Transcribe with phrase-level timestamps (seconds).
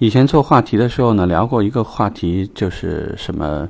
[0.00, 3.68] 以前做话题的时候呢，聊过一个话题，就是什么，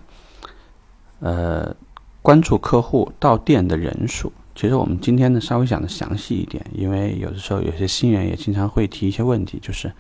[1.19, 1.75] 呃，
[2.23, 4.33] 关注客户到店的人数。
[4.55, 9.91] 其实我们今天呢，稍微讲的详细一点，因为有的时候有些新人也经常会提一些问题，就是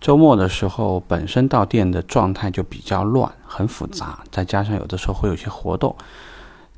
[0.00, 5.96] 周末的时候本身到店的状态就比较乱，很复杂，再加上有的时候会有些活动。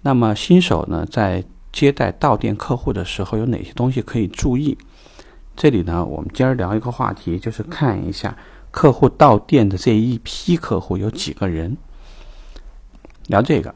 [0.01, 4.79] 那么新手呢，在接待到店客户的时候，有哪些东西可以注意？
[5.61, 8.35] 这里呢，我们今儿聊一个话题，就是看一下。
[8.71, 11.77] 客户到店的这一批客户有几个人？
[13.27, 13.75] 聊这个。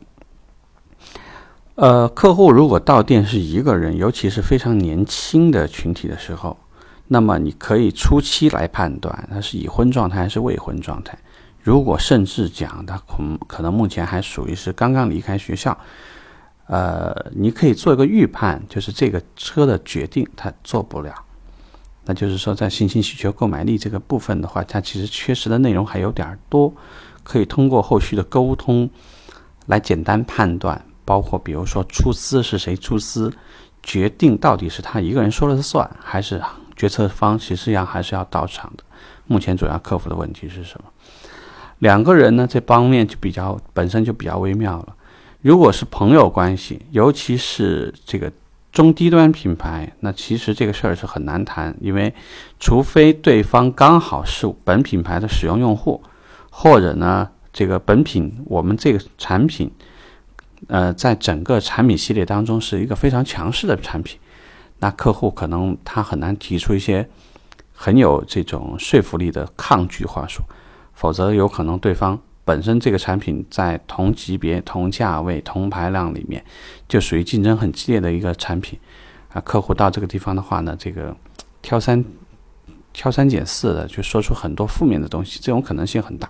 [1.75, 6.57] 呃，客户如果到店是一个人，尤其是非常年轻的群体的时候，
[7.09, 11.19] 那么你可以初期来判断他是已婚状态还是未婚状态。
[11.61, 15.77] 如果甚至讲他可可能目前还属于是刚刚离开学校，
[16.67, 21.15] 呃，你可以做一个预判，就是这个车的决定他做不了。
[22.07, 26.71] 那就是说，在信心需求购买力这个部分的话，它其实缺失的内容还有点多，
[27.23, 28.91] 可以通过后续的沟通
[29.67, 30.85] 来简单判断。
[31.07, 33.33] 包括比如说出资是谁出资，
[33.83, 36.41] 决定到底是他一个人说了算，还是
[36.77, 38.85] 决策方其实要还是要到场的。
[39.27, 40.91] 目前主要克服的问题是什么？
[41.79, 44.97] 两个人呢，这方面就比较本身就比较微妙了。
[45.41, 48.31] 如果是朋友关系，尤其是这个。
[48.75, 52.13] 中低端品牌，那其实这个事儿是很难谈，因为
[52.59, 56.03] 除非对方刚好是本品牌的使用用户，
[56.51, 59.71] 或者呢，这个本品我们这个产品，
[60.67, 64.19] 呃，在整个产品系列当中是一个非常强势的产品，
[64.81, 67.09] 那客户可能他很难提出一些
[67.73, 70.43] 很有这种说服力的抗拒话术，
[70.93, 72.21] 否则有可能对方。
[72.45, 76.45] 本身这个产品在同级别、同价位、同排量里面，
[76.87, 78.79] 就属于竞争很激烈的一个产品
[79.33, 79.41] 啊。
[79.41, 81.17] 客户到这个地方的话呢，这个
[81.63, 82.05] 挑三
[82.93, 86.29] 挑三拣四的，就说出很多负面的东西，这种可能性很大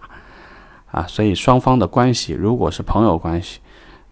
[0.93, 1.05] 啊。
[1.09, 3.59] 所以双方的关系，如果是朋友关系，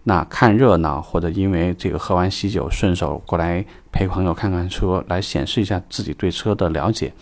[0.03, 7.13] 那看热闹或者因为这个喝完喜酒顺手过来陪朋友看看车，来显示一下自己对车的了解，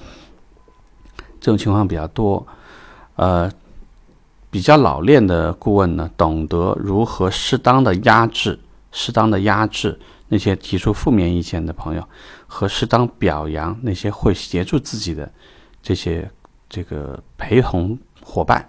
[1.39, 2.47] 这种情况比较多，
[3.17, 3.53] 呃。
[4.51, 8.59] 比较老练的顾问呢，懂得如何适当的压制、
[8.91, 9.97] 适当的压制
[10.27, 12.03] 那些提出负面意见的朋友，
[12.49, 15.31] 和适当表扬那些会协助自己的
[15.81, 16.29] 这些
[16.69, 18.69] 这个陪同伙伴。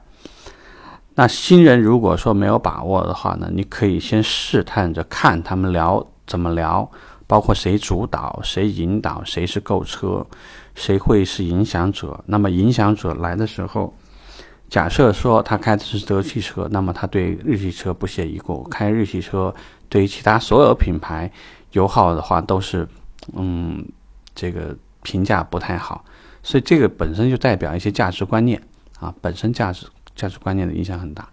[1.16, 6.90] 那新人如果说没有把握的话呢，你可以先试探着看他们聊怎么聊，
[7.25, 10.24] 包括谁主导、谁引导、谁是购车、
[10.75, 12.24] 谁会是影响者。
[12.28, 13.92] 那么影响者来的时候。
[14.71, 19.53] 假设说他开的是德系车，那么他对日系车不屑一顾；开日系车
[19.89, 21.29] 对于其他所有品牌
[21.73, 22.87] 油耗的话都是，
[23.33, 23.85] 嗯，
[24.33, 24.73] 这个
[25.03, 26.05] 评价不太好。
[26.41, 28.61] 所以这个本身就代表一些价值观念
[28.97, 31.27] 啊，本身价值价值观念的影响很大。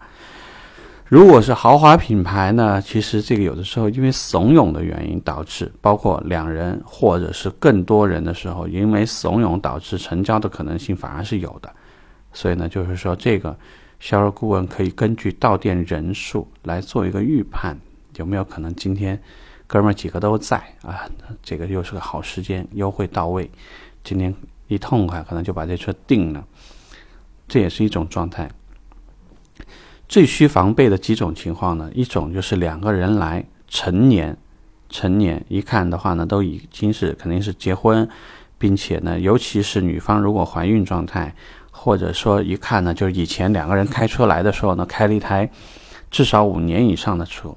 [1.05, 11.73] 如果是豪华品牌呢，其实这个有的时候因为怂恿的原因导致，包括两人或者是更多人的时候，因为怂恿导致成交的可能性反而是有的。
[12.31, 13.57] 所以呢，就是说，这个
[13.99, 17.77] 销售顾问可以根据到店人数来做一个预判，
[18.17, 19.19] 有没有可能今天
[19.65, 21.09] 哥们儿几个都在啊？
[21.41, 23.49] 这个又是个好时间，优惠到位，
[24.03, 24.33] 今天
[24.67, 26.45] 一痛快，可能就把这车定了。
[27.47, 28.49] 这也是一种状态。
[30.07, 31.89] 最需防备的几种情况呢？
[31.93, 34.37] 一种就是两个人来成年，
[34.87, 38.07] 成年一看的话呢，都已经是肯定是结婚，
[38.57, 41.35] 并且呢，尤其是女方如果怀孕状态。
[41.71, 45.49] 或者说一看呢，就是以前两个人开车来的时候呢，开了一台
[46.11, 47.55] 至少五年以上的车，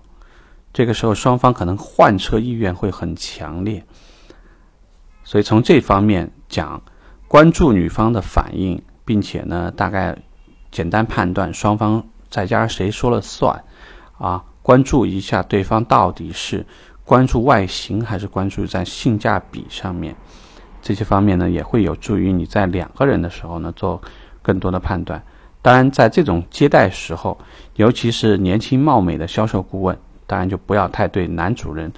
[0.73, 3.85] 这个时候双方可能换车意愿会很强烈，
[5.25, 6.81] 所以从这方面讲，
[7.27, 10.17] 关注女方的反应，并且呢，大概
[10.71, 13.65] 简单判断双方在家谁说了算，
[14.19, 16.65] 啊，关注一下对方到底是
[17.05, 20.15] 关注外形还是关注在性价比上面。
[20.83, 24.03] 这些方面呢，也会有助于你在两个人的时候呢做
[24.43, 25.23] 更多的判断。
[25.63, 27.39] 当然，在这种接待时候，
[27.77, 29.97] 尤其是年轻貌美的销售顾问，
[30.27, 31.91] 当然就不要太对男主人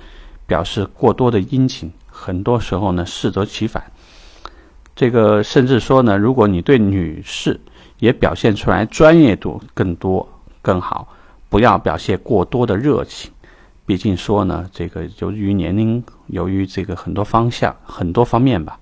[0.46, 1.90] 表示过多的殷勤。
[2.06, 3.82] 很多时候呢，适得其反。
[4.94, 7.58] 这个甚至说呢，如果你对女士
[7.98, 10.28] 也表现出来专业度更多
[10.60, 11.08] 更好，
[11.48, 13.32] 不要表现过多的热情。
[13.86, 18.78] 毕竟说呢，这个由于年龄，由于这个很多方向、很多方面吧，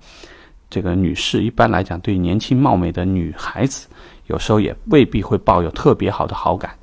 [0.69, 3.87] 这个女士一般来讲对年轻貌美的女孩子，
[4.27, 6.73] 有时候也未必会抱有特别好的好感，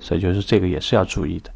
[0.00, 1.50] 所以就是这个也是要注意的。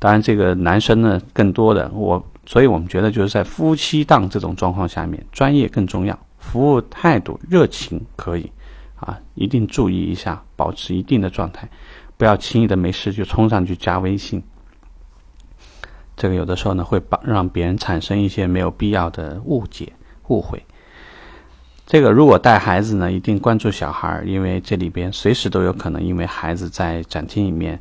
[0.00, 8.50] 当然，这个男生呢，更多的我，所以我们觉得就是在夫妻档这种状况下面，专业更重要，服务态度、热情可以
[8.96, 11.68] 啊，一定注意一下，保持一定的状态，
[12.16, 14.42] 不要轻易的没事就冲上去加微信。
[16.16, 19.92] 这个有的时候呢，会把让别人产生一些没有必要的误解、
[20.28, 20.62] 误会。
[21.86, 27.78] 这个如果带孩子呢，一定关注小孩，因为这里边随时都有可能因为孩子在展厅里面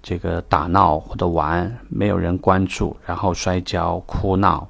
[0.00, 4.68] 这个打闹或者玩，没有人关注，然后摔跤、哭闹，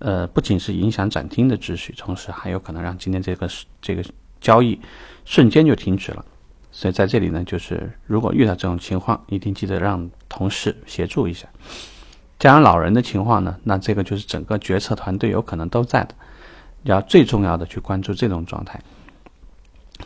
[0.00, 3.48] 呃，不仅是影响展厅的秩序，同时还有可能让今天这个
[3.80, 4.04] 这个
[4.40, 4.78] 交易
[5.24, 6.24] 瞬间就停止了。
[6.70, 11.48] 所以在这里呢，就是如果遇到这种情况，一定记得让同事协助一下。
[12.38, 16.14] 家养老人的情况呢，那这个就是整个决策团队有可能都在的。
[16.82, 18.80] 要最重要的去关注这种状态，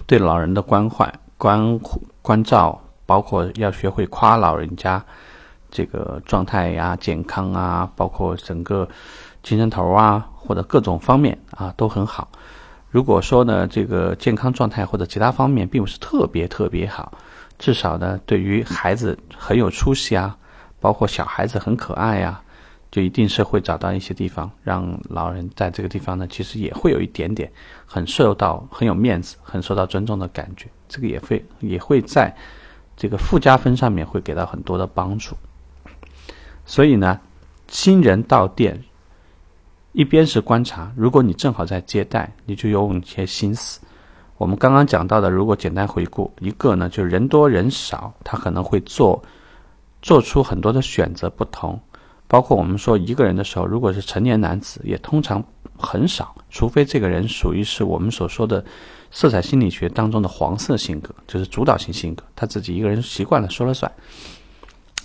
[0.06, 1.78] 对老人的关怀、关
[2.22, 5.04] 关照，包括要学会夸老人家
[5.70, 8.88] 这个状态呀、健康啊，包括整个
[9.42, 12.28] 精神头啊，或者各种方面啊都很好。
[12.88, 17.12] 如果说呢，这个健康状态或者其他方面并不是特别特别好，
[17.58, 20.38] 至少呢，对于孩子很有出息啊，
[20.80, 22.40] 包括小孩子很可爱呀。
[22.90, 27.48] 就一定是会找到一些地方，让老人在这个地方呢，其实也会有一点点
[27.86, 30.66] 很受到很有面子、很受到尊重的感觉。
[30.88, 32.34] 这个也会也会在
[32.96, 35.36] 这个附加分上面会给到很多的帮助。
[36.66, 37.20] 所以呢，
[37.68, 38.76] 新人到店，
[39.92, 43.80] 一边是观察，如果你正好在接待，你就用一些心思。
[44.36, 49.22] 我们刚刚讲到的，如果简单回顾，一个呢，就是人多人少，他可能会做
[50.02, 51.80] 做出很多的选择不同。
[52.26, 55.42] 包括我们说一个人的时候，如果是成年男子，也通常
[55.76, 58.64] 很少，除非这个人属于是我们所说的
[59.10, 63.90] 色彩心理学当中的黄色性格，就是主导性性格，他自己一个人习惯了说了算。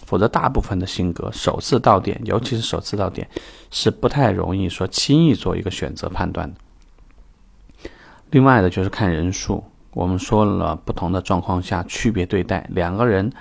[0.06, 3.28] 否则，大部分的性格首次到店，尤其是首次到店，
[3.72, 7.90] 是不太容易说轻易做一个选择判断的。
[8.30, 9.64] 另外的就是看人数，
[9.94, 13.34] 我们说了不同的状况下区别对待两个人。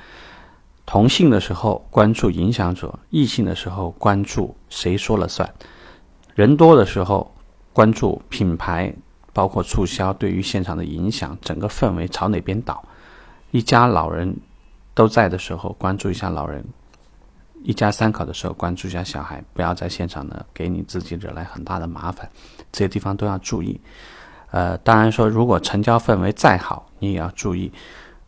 [0.94, 5.52] 同性的时候关注影响者，异性的时候关注谁说了算。
[6.36, 7.34] 人多的时候
[7.72, 8.94] 关注品牌，
[9.32, 12.80] 包括促销对于现场的影响，整个氛围朝哪边倒。
[13.50, 14.36] 一家老人
[14.94, 16.64] 都在的时候关注一下老人，
[17.64, 22.30] 一家三口的时候关注一下小孩，不要在现场呢给你自己惹来很大的麻烦。
[22.70, 23.80] 这些地方都要注意。
[24.52, 27.72] 呃，当然说如果成交氛围再好，你也要注意。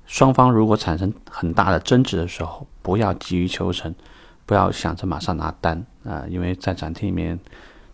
[0.06, 3.94] 双方如果产生很大的争执的时候，不要急于求成，
[4.44, 6.24] 不要想着马上拿单啊！
[6.28, 7.38] 因为在展厅里面，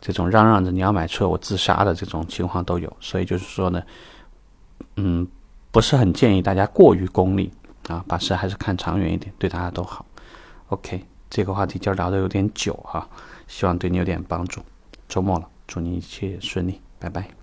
[0.01, 3.83] 这种嚷嚷着你要买车我自杀的这种情况都有，所以就是说呢，
[4.97, 5.27] 嗯，
[5.71, 7.51] 不是很建议大家过于功利
[7.89, 10.05] 啊，把事还是看长远一点，对大家都好。
[10.69, 13.09] OK，这个话题今儿聊的有点久哈，
[13.49, 14.61] 希望对你有点帮助。
[15.09, 17.42] 周末了，祝你一切顺利，拜拜。